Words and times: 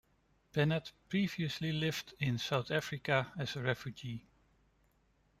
Bennett 0.51 0.93
previously 1.09 1.71
lived 1.71 2.15
in 2.19 2.39
South 2.39 2.71
Africa 2.71 3.31
as 3.37 3.55
a 3.55 3.61
refugee. 3.61 4.25